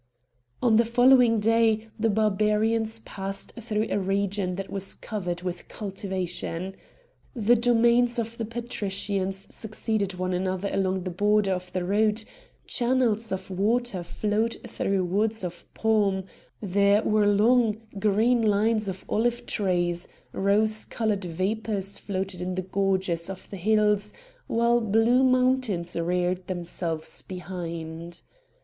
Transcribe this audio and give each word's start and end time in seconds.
On 0.63 0.77
the 0.77 0.83
following 0.83 1.39
day 1.39 1.87
the 1.99 2.09
Barbarians 2.09 3.01
passed 3.01 3.53
through 3.59 3.85
a 3.91 3.99
region 3.99 4.55
that 4.55 4.71
was 4.71 4.95
covered 4.95 5.43
with 5.43 5.67
cultivation. 5.67 6.75
The 7.35 7.55
domains 7.55 8.17
of 8.17 8.35
the 8.39 8.45
patricians 8.45 9.53
succeeded 9.53 10.15
one 10.15 10.33
another 10.33 10.71
along 10.73 11.03
the 11.03 11.11
border 11.11 11.51
of 11.51 11.71
the 11.71 11.83
route; 11.85 12.25
channels 12.65 13.31
of 13.31 13.51
water 13.51 14.01
flowed 14.01 14.57
through 14.65 15.03
woods 15.05 15.43
of 15.43 15.71
palm; 15.75 16.23
there 16.61 17.03
were 17.03 17.27
long, 17.27 17.77
green 17.99 18.41
lines 18.41 18.87
of 18.89 19.05
olive 19.07 19.45
trees; 19.45 20.07
rose 20.33 20.83
coloured 20.83 21.25
vapours 21.25 21.99
floated 21.99 22.41
in 22.41 22.55
the 22.55 22.63
gorges 22.63 23.29
of 23.29 23.47
the 23.51 23.57
hills, 23.57 24.13
while 24.47 24.81
blue 24.81 25.23
mountains 25.23 25.95
reared 25.95 26.47
themselves 26.47 27.21
behind. 27.21 28.23